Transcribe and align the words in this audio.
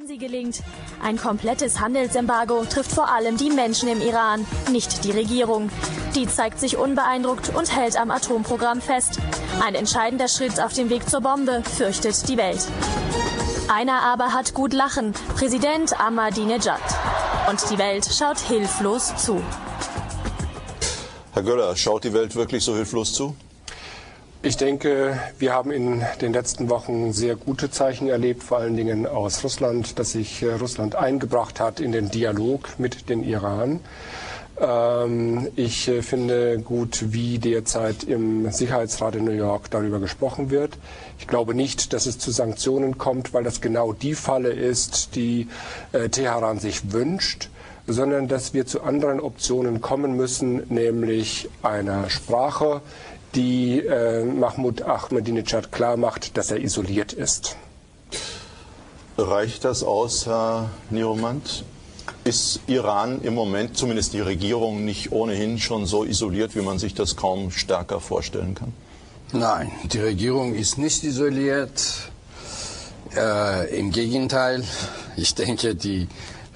Wenn 0.00 0.06
sie 0.06 0.16
gelingt, 0.16 0.62
ein 1.02 1.18
komplettes 1.18 1.78
Handelsembargo 1.78 2.64
trifft 2.64 2.90
vor 2.90 3.12
allem 3.12 3.36
die 3.36 3.50
Menschen 3.50 3.86
im 3.86 4.00
Iran, 4.00 4.46
nicht 4.72 5.04
die 5.04 5.10
Regierung. 5.10 5.68
Die 6.14 6.26
zeigt 6.26 6.58
sich 6.58 6.78
unbeeindruckt 6.78 7.54
und 7.54 7.76
hält 7.76 8.00
am 8.00 8.10
Atomprogramm 8.10 8.80
fest. 8.80 9.18
Ein 9.62 9.74
entscheidender 9.74 10.28
Schritt 10.28 10.58
auf 10.58 10.72
dem 10.72 10.88
Weg 10.88 11.06
zur 11.06 11.20
Bombe, 11.20 11.62
fürchtet 11.76 12.26
die 12.30 12.38
Welt. 12.38 12.66
Einer 13.68 14.00
aber 14.00 14.32
hat 14.32 14.54
gut 14.54 14.72
lachen, 14.72 15.12
Präsident 15.36 16.00
Ahmadinejad. 16.00 16.80
Und 17.50 17.70
die 17.70 17.76
Welt 17.76 18.06
schaut 18.10 18.38
hilflos 18.38 19.14
zu. 19.16 19.42
Herr 21.32 21.42
Göller, 21.42 21.76
schaut 21.76 22.04
die 22.04 22.14
Welt 22.14 22.34
wirklich 22.36 22.64
so 22.64 22.74
hilflos 22.74 23.12
zu? 23.12 23.36
Ich 24.42 24.56
denke, 24.56 25.20
wir 25.38 25.52
haben 25.52 25.70
in 25.70 26.02
den 26.22 26.32
letzten 26.32 26.70
Wochen 26.70 27.12
sehr 27.12 27.36
gute 27.36 27.70
Zeichen 27.70 28.08
erlebt, 28.08 28.42
vor 28.42 28.56
allen 28.56 28.74
Dingen 28.74 29.06
aus 29.06 29.44
Russland, 29.44 29.98
dass 29.98 30.12
sich 30.12 30.42
äh, 30.42 30.54
Russland 30.54 30.94
eingebracht 30.94 31.60
hat 31.60 31.78
in 31.78 31.92
den 31.92 32.10
Dialog 32.10 32.78
mit 32.78 33.10
dem 33.10 33.22
Iran. 33.22 33.80
Ähm, 34.58 35.48
ich 35.56 35.88
äh, 35.88 36.00
finde 36.00 36.58
gut, 36.60 37.12
wie 37.12 37.38
derzeit 37.38 38.04
im 38.04 38.50
Sicherheitsrat 38.50 39.14
in 39.16 39.26
New 39.26 39.32
York 39.32 39.70
darüber 39.70 40.00
gesprochen 40.00 40.48
wird. 40.48 40.78
Ich 41.18 41.26
glaube 41.26 41.54
nicht, 41.54 41.92
dass 41.92 42.06
es 42.06 42.18
zu 42.18 42.30
Sanktionen 42.30 42.96
kommt, 42.96 43.34
weil 43.34 43.44
das 43.44 43.60
genau 43.60 43.92
die 43.92 44.14
Falle 44.14 44.52
ist, 44.52 45.16
die 45.16 45.48
äh, 45.92 46.08
Teheran 46.08 46.58
sich 46.58 46.92
wünscht 46.92 47.50
sondern 47.86 48.28
dass 48.28 48.54
wir 48.54 48.66
zu 48.66 48.82
anderen 48.82 49.18
Optionen 49.18 49.80
kommen 49.80 50.14
müssen, 50.16 50.62
nämlich 50.68 51.48
einer 51.62 52.08
Sprache, 52.08 52.82
die 53.34 53.80
äh, 53.80 54.24
Mahmoud 54.24 54.82
Ahmadinejad 54.82 55.72
klar 55.72 55.96
macht, 55.96 56.36
dass 56.36 56.50
er 56.50 56.60
isoliert 56.60 57.12
ist. 57.12 57.56
Reicht 59.16 59.64
das 59.64 59.82
aus, 59.82 60.26
Herr 60.26 60.70
Niromant? 60.90 61.64
Ist 62.24 62.60
Iran 62.66 63.20
im 63.22 63.34
Moment, 63.34 63.76
zumindest 63.76 64.12
die 64.12 64.20
Regierung, 64.20 64.84
nicht 64.84 65.12
ohnehin 65.12 65.58
schon 65.58 65.86
so 65.86 66.04
isoliert, 66.04 66.56
wie 66.56 66.62
man 66.62 66.78
sich 66.78 66.94
das 66.94 67.16
kaum 67.16 67.50
stärker 67.50 68.00
vorstellen 68.00 68.54
kann? 68.54 68.72
Nein, 69.32 69.70
die 69.84 70.00
Regierung 70.00 70.54
ist 70.54 70.76
nicht 70.76 71.04
isoliert. 71.04 72.10
Äh, 73.14 73.78
Im 73.78 73.90
Gegenteil, 73.90 74.64
ich 75.16 75.34
denke, 75.34 75.74
die 75.74 76.08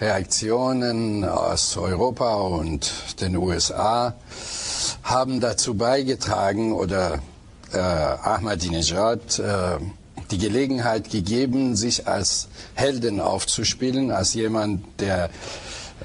Reaktionen 0.00 1.24
aus 1.24 1.76
Europa 1.76 2.34
und 2.34 3.20
den 3.20 3.36
USA 3.36 4.14
haben 5.02 5.40
dazu 5.40 5.74
beigetragen 5.74 6.72
oder 6.72 7.18
äh, 7.72 7.78
Ahmadinejad 7.78 9.38
äh, 9.38 9.78
die 10.30 10.38
Gelegenheit 10.38 11.10
gegeben, 11.10 11.76
sich 11.76 12.06
als 12.06 12.48
Helden 12.74 13.20
aufzuspielen, 13.20 14.10
als 14.10 14.34
jemand, 14.34 14.84
der 15.00 15.30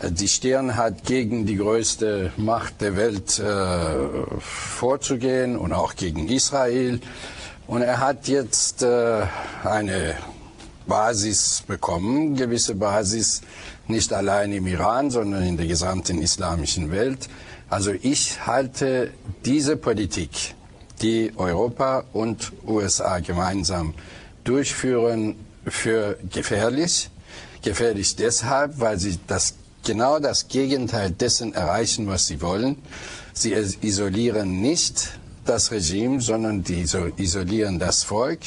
äh, 0.02 0.12
die 0.12 0.28
Stirn 0.28 0.76
hat, 0.76 1.06
gegen 1.06 1.46
die 1.46 1.56
größte 1.56 2.34
Macht 2.38 2.82
der 2.82 2.98
Welt 2.98 3.40
äh, 3.40 4.40
vorzugehen 4.40 5.58
und 5.58 5.74
auch 5.74 5.96
gegen 5.96 6.28
Israel. 6.28 7.00
Und 7.68 7.82
er 7.82 8.00
hat 8.00 8.28
jetzt 8.28 8.84
äh, 8.84 9.22
eine 9.64 10.16
Basis 10.88 11.64
bekommen, 11.68 12.36
gewisse 12.36 12.76
Basis, 12.76 13.42
nicht 13.88 14.14
allein 14.14 14.52
im 14.52 14.68
Iran, 14.68 15.12
sondern 15.12 15.44
in 15.44 15.58
der 15.58 15.68
gesamten 15.68 16.22
islamischen 16.22 16.92
Welt. 16.92 17.30
Also 17.70 17.92
ich 17.92 18.46
halte 18.46 19.12
diese 19.44 19.76
Politik, 19.78 20.56
die 21.02 21.32
Europa 21.36 22.06
und 22.14 22.54
USA 22.66 23.20
gemeinsam 23.20 23.94
durchführen, 24.44 25.36
für 25.68 26.18
gefährlich. 26.32 27.10
Gefährlich 27.64 28.16
deshalb, 28.16 28.80
weil 28.80 29.00
sie 29.00 29.18
das 29.28 29.56
genau 29.84 30.20
das 30.20 30.48
Gegenteil 30.48 31.12
dessen 31.12 31.54
erreichen, 31.54 32.08
was 32.08 32.28
sie 32.28 32.42
wollen. 32.42 32.78
Sie 33.34 33.54
isolieren 33.54 34.62
nicht 34.62 35.20
das 35.46 35.72
Regime, 35.72 36.22
sondern 36.22 36.64
die 36.64 36.86
isolieren 37.18 37.80
das 37.80 38.04
Volk. 38.04 38.40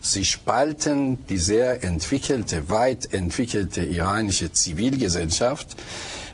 Sie 0.00 0.24
spalten 0.24 1.24
die 1.28 1.38
sehr 1.38 1.84
entwickelte, 1.84 2.68
weit 2.68 3.12
entwickelte 3.12 3.82
iranische 3.82 4.52
Zivilgesellschaft 4.52 5.76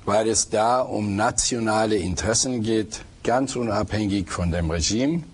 weil 0.06 0.28
es 0.28 0.48
da 0.48 0.80
um 0.80 1.16
nationale 1.16 1.96
Interessen 1.96 2.62
geht, 2.62 3.00
ganz 3.24 3.56
unabhängig 3.56 4.30
von 4.30 4.52
dem 4.52 4.70
Regime. 4.70 5.24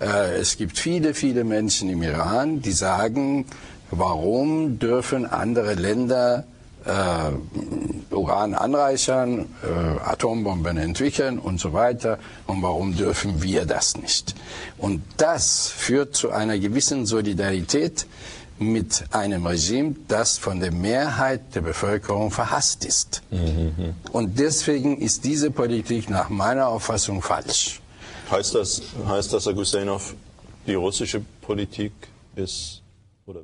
Äh, 0.00 0.36
es 0.36 0.56
gibt 0.56 0.78
viele, 0.78 1.12
viele 1.12 1.42
Menschen 1.42 1.90
im 1.90 2.02
Iran, 2.02 2.62
die 2.62 2.72
sagen, 2.72 3.44
warum 3.90 4.78
dürfen 4.78 5.26
andere 5.26 5.74
Länder 5.74 6.44
äh, 6.86 8.14
Uran 8.14 8.54
anreichern, 8.54 9.46
äh, 9.62 10.00
Atombomben 10.00 10.76
entwickeln 10.78 11.38
und 11.38 11.60
so 11.60 11.72
weiter. 11.72 12.18
Und 12.46 12.62
warum 12.62 12.96
dürfen 12.96 13.42
wir 13.42 13.66
das 13.66 13.96
nicht? 13.96 14.34
Und 14.78 15.02
das 15.16 15.68
führt 15.68 16.14
zu 16.16 16.30
einer 16.30 16.58
gewissen 16.58 17.06
Solidarität 17.06 18.06
mit 18.58 19.04
einem 19.10 19.46
Regime, 19.46 19.96
das 20.08 20.38
von 20.38 20.60
der 20.60 20.72
Mehrheit 20.72 21.54
der 21.54 21.60
Bevölkerung 21.60 22.30
verhasst 22.30 22.84
ist. 22.84 23.22
Mhm. 23.30 23.94
Und 24.12 24.38
deswegen 24.38 24.98
ist 24.98 25.24
diese 25.24 25.50
Politik 25.50 26.08
nach 26.08 26.30
meiner 26.30 26.68
Auffassung 26.68 27.20
falsch. 27.20 27.80
Heißt 28.30 28.54
das, 28.54 28.82
heißt 29.06 29.32
das, 29.32 29.46
Herr 29.46 29.54
Gusenov, 29.54 30.14
die 30.66 30.74
russische 30.74 31.20
Politik 31.42 31.92
ist 32.34 32.82
oder 33.26 33.40